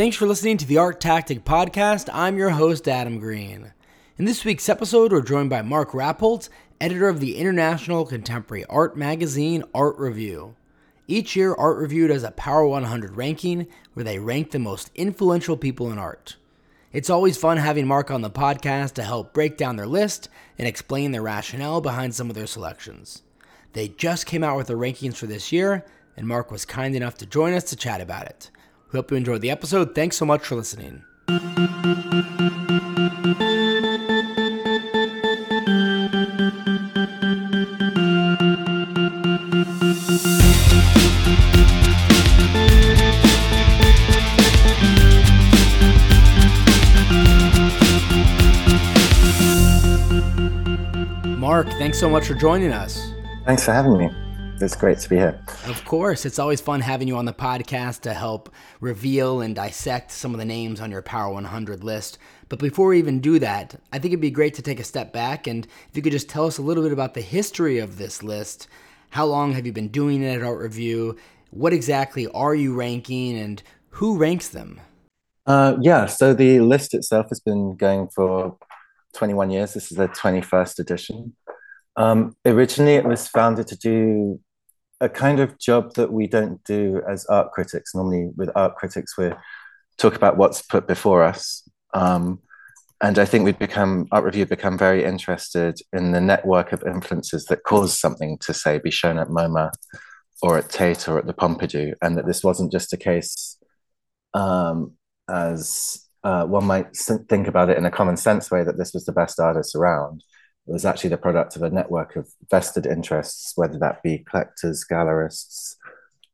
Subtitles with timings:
[0.00, 2.08] Thanks for listening to the Art Tactic Podcast.
[2.10, 3.74] I'm your host, Adam Green.
[4.16, 6.48] In this week's episode, we're joined by Mark Rappolt,
[6.80, 10.56] editor of the international contemporary art magazine Art Review.
[11.06, 15.58] Each year, Art Review does a Power 100 ranking where they rank the most influential
[15.58, 16.36] people in art.
[16.94, 20.66] It's always fun having Mark on the podcast to help break down their list and
[20.66, 23.20] explain the rationale behind some of their selections.
[23.74, 25.84] They just came out with their rankings for this year,
[26.16, 28.50] and Mark was kind enough to join us to chat about it.
[28.92, 29.94] We hope you enjoyed the episode.
[29.94, 31.04] Thanks so much for listening.
[51.38, 53.12] Mark, thanks so much for joining us.
[53.44, 54.29] Thanks for having me.
[54.62, 55.40] It's great to be here.
[55.66, 56.26] Of course.
[56.26, 60.38] It's always fun having you on the podcast to help reveal and dissect some of
[60.38, 62.18] the names on your Power 100 list.
[62.48, 65.12] But before we even do that, I think it'd be great to take a step
[65.12, 67.96] back and if you could just tell us a little bit about the history of
[67.96, 68.68] this list.
[69.10, 71.16] How long have you been doing it at Art Review?
[71.50, 74.80] What exactly are you ranking and who ranks them?
[75.46, 78.56] Uh, yeah, so the list itself has been going for
[79.14, 79.74] 21 years.
[79.74, 81.34] This is the 21st edition.
[81.96, 84.40] Um, originally, it was founded to do
[85.00, 87.94] a kind of job that we don't do as art critics.
[87.94, 89.32] Normally, with art critics, we
[89.98, 91.68] talk about what's put before us.
[91.94, 92.40] Um,
[93.02, 97.46] and I think we'd become art review become very interested in the network of influences
[97.46, 99.70] that cause something to say be shown at MoMA
[100.42, 103.56] or at Tate or at the Pompidou, and that this wasn't just a case
[104.34, 104.92] um,
[105.28, 109.06] as uh, one might think about it in a common sense way that this was
[109.06, 110.22] the best artist around
[110.72, 115.74] was actually the product of a network of vested interests, whether that be collectors, gallerists,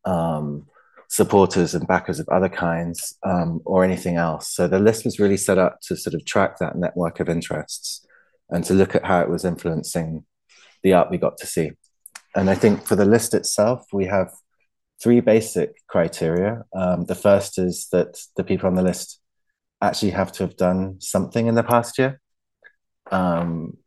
[0.04, 0.66] um,
[1.08, 4.54] supporters, and backers of other kinds, um, or anything else.
[4.54, 8.06] So the list was really set up to sort of track that network of interests
[8.50, 10.24] and to look at how it was influencing
[10.82, 11.70] the art we got to see.
[12.34, 14.30] And I think for the list itself, we have
[15.02, 16.64] three basic criteria.
[16.74, 19.20] Um, the first is that the people on the list
[19.80, 22.20] actually have to have done something in the past year.
[23.10, 23.78] Um,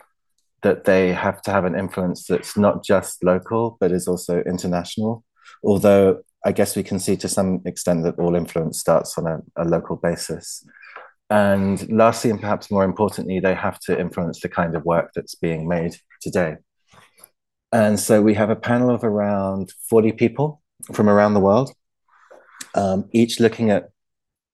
[0.62, 5.24] that they have to have an influence that's not just local but is also international.
[5.64, 9.40] Although i guess we can see to some extent that all influence starts on a,
[9.58, 10.66] a local basis.
[11.30, 15.36] And lastly and perhaps more importantly they have to influence the kind of work that's
[15.36, 16.56] being made today.
[17.72, 20.62] And so we have a panel of around 40 people
[20.94, 21.72] from around the world
[22.76, 23.90] um, each looking at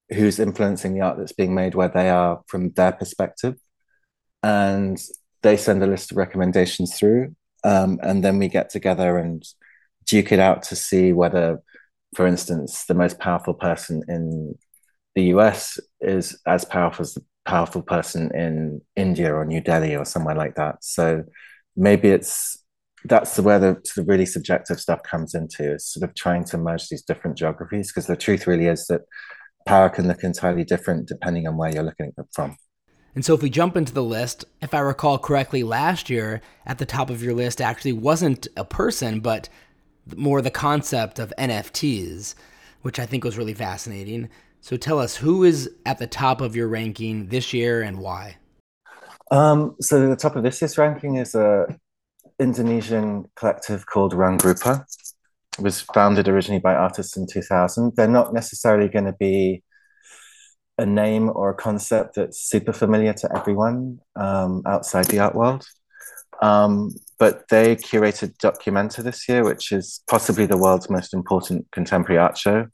[0.09, 3.55] who's influencing the art that's being made where they are from their perspective.
[4.43, 5.01] And
[5.45, 9.43] they send a list of recommendations through, um, and then we get together and
[10.05, 11.61] duke it out to see whether,
[12.15, 14.57] for instance, the most powerful person in
[15.13, 20.03] the US is as powerful as the powerful person in India or New Delhi or
[20.03, 20.83] somewhere like that.
[20.83, 21.23] So
[21.75, 22.57] maybe it's
[23.05, 26.89] that's where the of really subjective stuff comes into is sort of trying to merge
[26.89, 29.01] these different geographies because the truth really is that
[29.67, 32.57] power can look entirely different depending on where you're looking from.
[33.15, 36.77] And so, if we jump into the list, if I recall correctly, last year at
[36.77, 39.47] the top of your list actually wasn't a person, but
[40.15, 42.35] more the concept of NFTs,
[42.81, 44.29] which I think was really fascinating.
[44.59, 48.35] So, tell us who is at the top of your ranking this year and why?
[49.31, 51.67] Um, so, the top of this year's ranking is a
[52.37, 54.85] Indonesian collective called ruangrupa.
[55.57, 57.95] It was founded originally by artists in 2000.
[57.95, 59.63] They're not necessarily going to be
[60.77, 65.65] a name or a concept that's super familiar to everyone um, outside the art world.
[66.41, 72.19] Um, but they curated Documenta this year, which is possibly the world's most important contemporary
[72.19, 72.67] art show,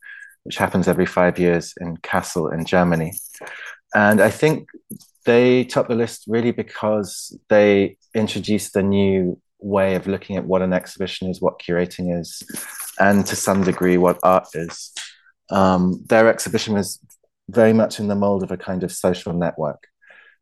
[0.43, 3.13] which happens every five years in Kassel in Germany.
[3.93, 4.69] And I think
[5.25, 10.63] they top the list really because they introduced a new way of looking at what
[10.63, 12.41] an exhibition is, what curating is,
[12.99, 14.91] and to some degree, what art is.
[15.51, 16.99] Um, their exhibition was
[17.51, 19.87] very much in the mold of a kind of social network.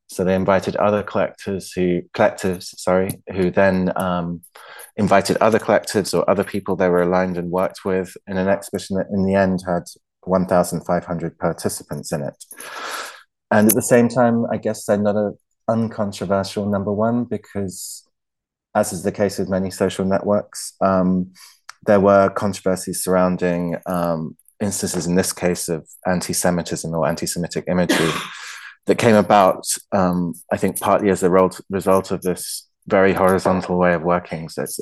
[0.07, 4.41] So they invited other collectors who collectives, sorry, who then um,
[4.95, 8.97] invited other collectives or other people they were aligned and worked with in an exhibition
[8.97, 9.83] that in the end had
[10.21, 12.43] 1,500 participants in it.
[13.51, 18.03] And at the same time, I guess they're not an uncontroversial number one because,
[18.73, 21.33] as is the case with many social networks, um,
[21.85, 28.11] there were controversies surrounding um, instances in this case of anti-Semitism or anti-Semitic imagery
[28.85, 33.93] that came about, um, I think, partly as a result of this very horizontal way
[33.93, 34.49] of working.
[34.49, 34.79] So it's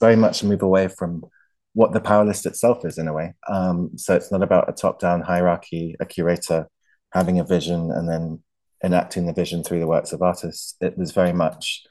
[0.00, 1.24] very much a move away from
[1.72, 3.34] what the power list itself is in a way.
[3.48, 6.68] Um, so it's not about a top-down hierarchy, a curator
[7.12, 8.42] having a vision and then
[8.84, 10.76] enacting the vision through the works of artists.
[10.80, 11.82] It was very much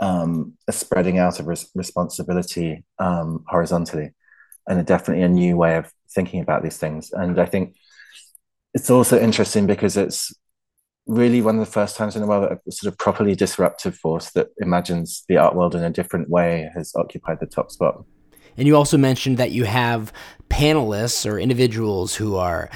[0.00, 4.10] um, a spreading out of res- responsibility um, horizontally,
[4.68, 7.10] and a, definitely a new way of thinking about these things.
[7.12, 7.76] And I think
[8.72, 10.32] it's also interesting because it's
[11.06, 13.94] really one of the first times in a while that a sort of properly disruptive
[13.96, 18.04] force that imagines the art world in a different way has occupied the top spot.
[18.56, 20.12] And you also mentioned that you have
[20.48, 22.70] panelists or individuals who are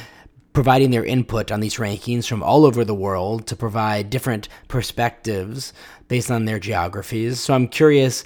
[0.53, 5.73] providing their input on these rankings from all over the world to provide different perspectives
[6.09, 7.39] based on their geographies.
[7.39, 8.25] So I'm curious,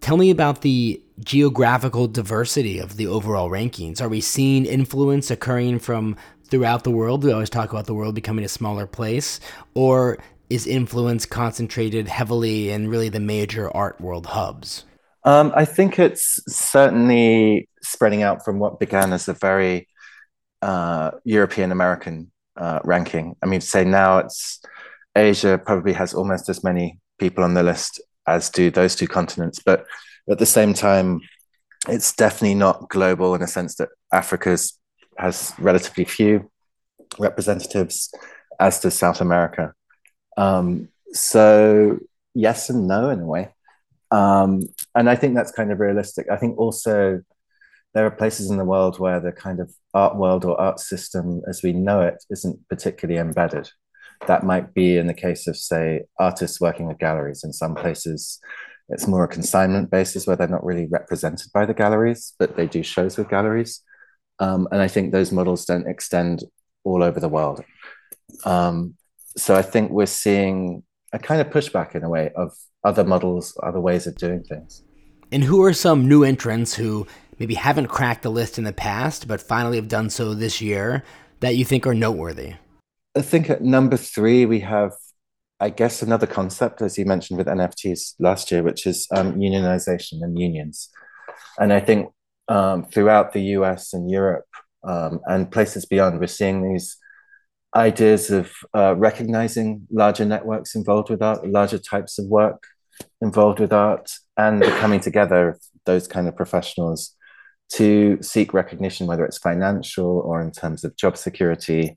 [0.00, 4.00] tell me about the geographical diversity of the overall rankings.
[4.00, 7.24] Are we seeing influence occurring from throughout the world?
[7.24, 9.40] We always talk about the world becoming a smaller place.
[9.74, 10.18] Or
[10.50, 14.84] is influence concentrated heavily in really the major art world hubs?
[15.24, 19.88] Um, I think it's certainly spreading out from what began as a very
[20.62, 23.36] uh, European American uh, ranking.
[23.42, 24.60] I mean, say now it's
[25.14, 29.60] Asia probably has almost as many people on the list as do those two continents,
[29.64, 29.86] but
[30.30, 31.20] at the same time,
[31.88, 34.78] it's definitely not global in a sense that Africa's
[35.16, 36.50] has relatively few
[37.18, 38.12] representatives,
[38.60, 39.74] as does South America.
[40.36, 41.98] Um, so
[42.34, 43.54] yes and no in a way.
[44.10, 46.26] Um, and I think that's kind of realistic.
[46.30, 47.22] I think also
[47.94, 51.42] there are places in the world where the kind of art world or art system
[51.48, 53.70] as we know it isn't particularly embedded.
[54.26, 57.44] That might be in the case of, say, artists working with galleries.
[57.44, 58.40] In some places,
[58.88, 62.66] it's more a consignment basis where they're not really represented by the galleries, but they
[62.66, 63.82] do shows with galleries.
[64.38, 66.44] Um, and I think those models don't extend
[66.84, 67.62] all over the world.
[68.44, 68.94] Um,
[69.36, 70.82] so I think we're seeing
[71.12, 72.52] a kind of pushback in a way of
[72.84, 74.82] other models, other ways of doing things.
[75.30, 77.06] And who are some new entrants who
[77.38, 81.04] maybe haven't cracked the list in the past, but finally have done so this year
[81.40, 82.54] that you think are noteworthy?
[83.18, 84.92] I think at number three, we have,
[85.58, 90.22] I guess, another concept, as you mentioned with NFTs last year, which is um, unionization
[90.22, 90.88] and unions.
[91.58, 92.12] And I think
[92.46, 94.46] um, throughout the US and Europe
[94.84, 96.96] um, and places beyond, we're seeing these
[97.74, 102.62] ideas of uh, recognizing larger networks involved with art, larger types of work
[103.20, 107.16] involved with art, and the coming together of those kind of professionals
[107.72, 111.96] to seek recognition, whether it's financial or in terms of job security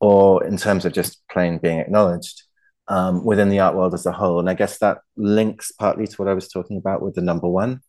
[0.00, 2.42] or in terms of just plain being acknowledged
[2.88, 4.38] um, within the art world as a whole.
[4.38, 7.48] And I guess that links partly to what I was talking about with the number
[7.48, 7.80] one,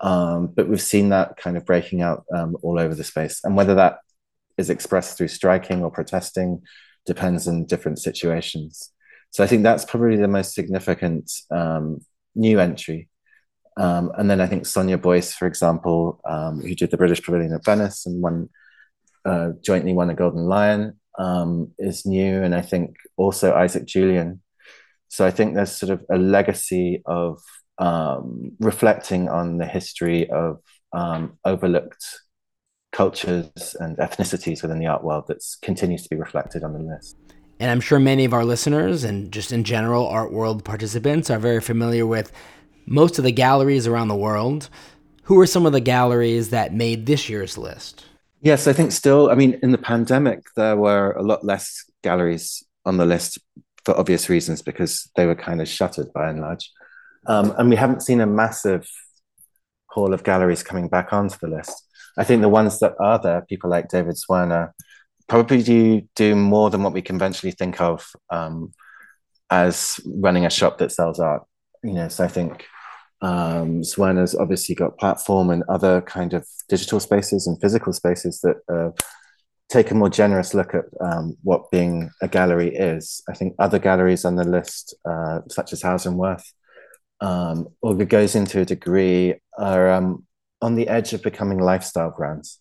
[0.00, 3.40] um, but we've seen that kind of breaking out um, all over the space.
[3.44, 3.98] And whether that
[4.58, 6.62] is expressed through striking or protesting
[7.06, 8.90] depends on different situations.
[9.30, 12.00] So I think that's probably the most significant um,
[12.34, 13.08] new entry.
[13.76, 17.54] Um, and then I think Sonia Boyce, for example, um, who did the British Pavilion
[17.54, 18.50] at Venice and won
[19.24, 22.42] uh, jointly won a Golden Lion, um, is new.
[22.42, 24.40] And I think also Isaac Julien.
[25.08, 27.40] So I think there's sort of a legacy of
[27.78, 30.60] um, reflecting on the history of
[30.92, 32.04] um, overlooked
[32.92, 37.16] cultures and ethnicities within the art world that continues to be reflected on the list.
[37.58, 41.38] And I'm sure many of our listeners and just in general art world participants are
[41.38, 42.32] very familiar with
[42.86, 44.68] most of the galleries around the world.
[45.24, 48.04] Who are some of the galleries that made this year's list?
[48.42, 52.64] Yes, I think still, I mean, in the pandemic, there were a lot less galleries
[52.84, 53.38] on the list
[53.84, 56.68] for obvious reasons because they were kind of shuttered by and large.
[57.28, 58.84] Um, and we haven't seen a massive
[59.86, 61.86] haul of galleries coming back onto the list.
[62.18, 64.72] I think the ones that are there, people like David Zwirner,
[65.28, 68.72] probably do do more than what we conventionally think of um,
[69.50, 71.44] as running a shop that sells art.
[71.84, 72.66] You know, so I think
[73.22, 78.56] um, Zwirner's obviously got platform and other kind of digital spaces and physical spaces that
[78.68, 78.90] uh,
[79.68, 83.22] take a more generous look at um, what being a gallery is.
[83.28, 86.52] I think other galleries on the list, uh, such as Hauser & Wirth,
[87.20, 90.26] um, or Gagosian to a degree, are um,
[90.60, 92.58] on the edge of becoming lifestyle brands.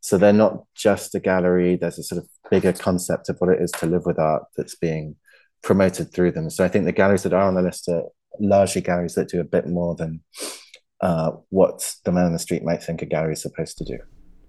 [0.00, 3.60] So they're not just a gallery, there's a sort of bigger concept of what it
[3.60, 5.16] is to live with art that's being
[5.62, 6.50] promoted through them.
[6.50, 8.04] So I think the galleries that are on the list are
[8.40, 10.20] largely galleries that do a bit more than
[11.00, 13.98] uh, what the man on the street might think a gallery is supposed to do.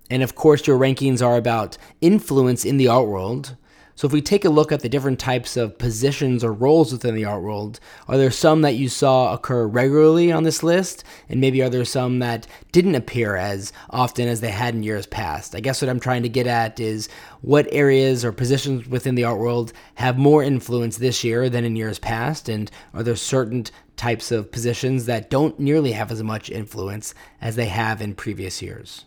[0.09, 3.57] And of course, your rankings are about influence in the art world.
[3.97, 7.15] So, if we take a look at the different types of positions or roles within
[7.15, 11.05] the art world, are there some that you saw occur regularly on this list?
[11.29, 15.05] And maybe are there some that didn't appear as often as they had in years
[15.05, 15.55] past?
[15.55, 17.07] I guess what I'm trying to get at is
[17.39, 21.77] what areas or positions within the art world have more influence this year than in
[21.77, 22.49] years past?
[22.49, 27.55] And are there certain types of positions that don't nearly have as much influence as
[27.55, 29.05] they have in previous years?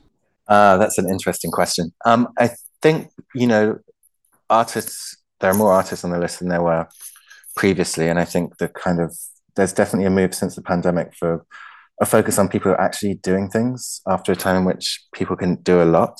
[0.49, 1.93] Uh, that's an interesting question.
[2.07, 3.79] Um, I think, you know,
[4.51, 6.89] artists, there are more artists on the list than there were
[7.57, 8.09] previously.
[8.09, 9.17] And I think the kind of,
[9.57, 11.45] there's definitely a move since the pandemic for
[12.01, 15.83] a focus on people actually doing things after a time in which people can do
[15.83, 16.17] a lot.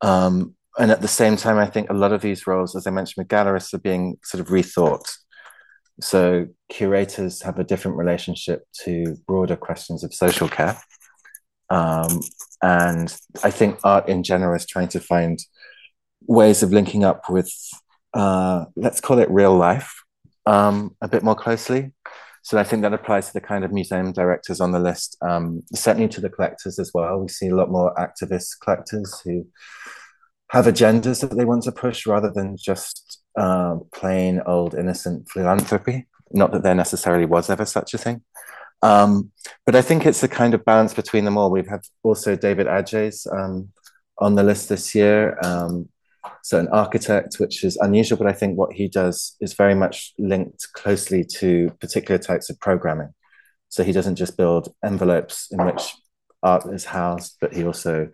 [0.00, 2.90] Um, and at the same time, I think a lot of these roles, as I
[2.90, 5.10] mentioned with gallerists, are being sort of rethought.
[6.00, 10.78] So curators have a different relationship to broader questions of social care.
[11.68, 12.20] Um,
[12.62, 15.38] and I think art in general is trying to find
[16.26, 17.52] ways of linking up with,
[18.14, 19.94] uh, let's call it real life,
[20.46, 21.92] um, a bit more closely.
[22.42, 25.62] So I think that applies to the kind of museum directors on the list, um,
[25.72, 27.20] certainly to the collectors as well.
[27.20, 29.46] We see a lot more activist collectors who
[30.50, 36.08] have agendas that they want to push rather than just uh, plain old innocent philanthropy.
[36.32, 38.22] Not that there necessarily was ever such a thing.
[38.82, 39.30] Um,
[39.64, 41.50] but I think it's a kind of balance between them all.
[41.50, 43.68] We've had also David Adjaye um,
[44.18, 45.38] on the list this year.
[45.44, 45.88] Um,
[46.42, 50.12] so an architect, which is unusual, but I think what he does is very much
[50.18, 53.14] linked closely to particular types of programming.
[53.68, 55.94] So he doesn't just build envelopes in which
[56.42, 58.10] art is housed, but he also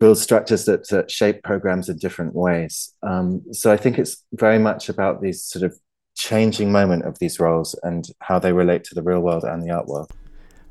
[0.00, 2.92] builds structures that, that shape programs in different ways.
[3.02, 5.78] Um, so I think it's very much about these sort of
[6.16, 9.70] changing moment of these roles and how they relate to the real world and the
[9.70, 10.10] art world.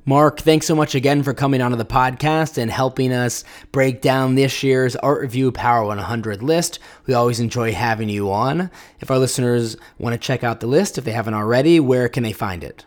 [0.05, 4.35] Mark, thanks so much again for coming onto the podcast and helping us break down
[4.35, 6.79] this year's Art Review Power 100 list.
[7.05, 8.69] We always enjoy having you on.
[8.99, 12.23] If our listeners want to check out the list, if they haven't already, where can
[12.23, 12.85] they find it?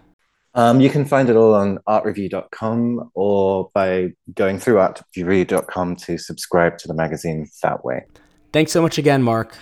[0.54, 6.76] Um, you can find it all on artreview.com or by going through artreview.com to subscribe
[6.78, 8.04] to the magazine that way.
[8.52, 9.56] Thanks so much again, Mark.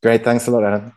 [0.00, 0.22] Great.
[0.22, 0.92] Thanks a lot, Adam.